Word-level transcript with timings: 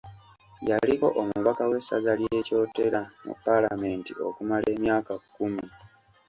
Yaliko 0.67 1.07
omubaka 1.21 1.63
w’essaza 1.69 2.11
ly’e 2.19 2.39
Kyotera 2.47 3.01
mu 3.25 3.33
Palamenti 3.43 4.11
okumala 4.27 4.65
emyaka 4.75 5.11
kkumi. 5.21 5.65